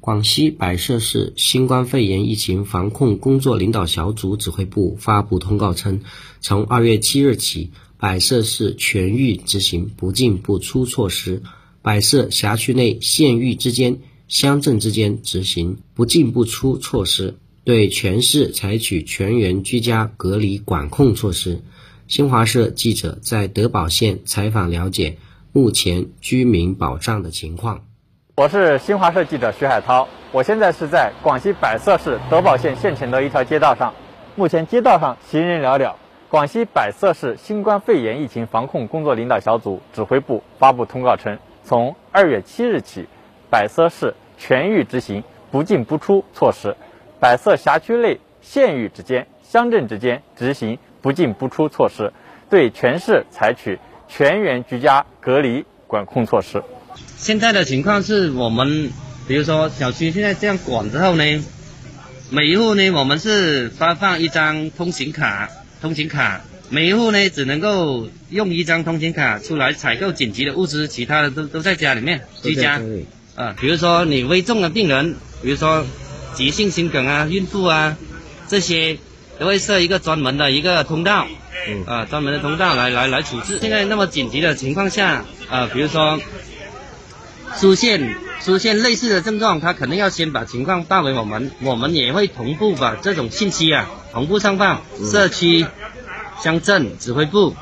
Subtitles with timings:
[0.00, 6.00] 广西百色市新冠肺炎疫情防控工作领导小组指挥部发布通告称，
[6.40, 11.42] 从二月七日起，百色市全域执行不进不出措施，
[11.82, 21.60] 百色辖区内县域之间、乡镇之间执行不进不出措施，对全市采取全员居家隔离管控措施。
[22.08, 25.18] 新华社记者在德保县采访了解
[25.52, 27.84] 目前居民保障的情况。
[28.40, 33.92] 我是新华社记者徐海涛，我现在是在广西百色市德保县县城的一条街道上。
[34.34, 35.92] 目前街道上行人寥寥。
[36.30, 43.06] 广西百色市新冠肺炎疫情防控工作领导小组指挥部发布通告称，从二月七日起，
[43.50, 46.74] 百色市全域执行不进不出措施，
[47.20, 52.10] 百色辖区内县域之间、乡镇之间执行不进不出措施，
[52.48, 53.78] 对全市采取
[54.08, 56.62] 全员居家隔离管控措施。
[57.16, 58.90] 现在的情况是我们，
[59.28, 61.44] 比如说小区现在这样管之后呢，
[62.30, 65.50] 每一户呢，我们是发放一张通行卡，
[65.82, 72.80] 通行卡，每一户呢只能够用一张通行卡出来采购紧急的物资，其他的都都在家里面居家。
[73.34, 75.84] 啊，比如说你危重的病人，比如说
[76.34, 77.98] 急性心梗啊、孕妇啊，
[78.48, 78.98] 这些
[79.38, 81.26] 都会设一个专门的一个通道，
[81.86, 83.58] 啊，专门的通道来来来处置。
[83.60, 86.18] 现在那么紧急的情况下，啊，比如说。
[87.58, 95.66] 出现出现类似的症状，他肯定要先把情况报给我们，我们也会同步把这种信息啊同步上报社区、
[96.42, 97.54] 乡镇指挥部，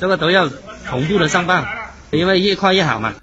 [0.00, 0.50] 这个都要
[0.86, 1.64] 同步的上报，
[2.10, 3.14] 因为越快越好嘛。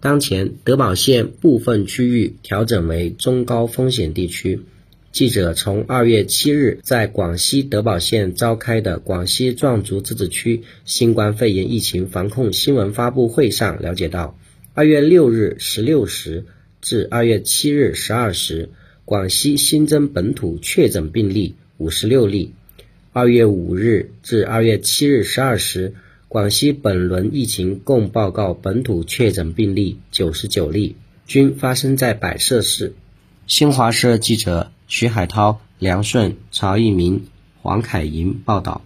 [0.00, 4.62] 当前德保县部分区域调整为中高风险地区。
[5.12, 14.36] 记者从二月七日在广西德保县召开的广西壮族自治区新冠肺炎疫情防控新闻发布会上了解到。
[14.78, 16.44] 二月六日十六时
[16.82, 18.68] 至二月七日十二时，
[19.06, 22.52] 广西新增本土确诊病例五十六例。
[23.10, 25.94] 二月五日至二月七日十二时，
[26.28, 32.92] 广西本轮疫情共报告本土确诊病例九十九例，均发生在百色市。
[33.46, 37.24] 新华社记者徐海涛、梁顺、曹一鸣、
[37.62, 38.84] 黄凯莹报道。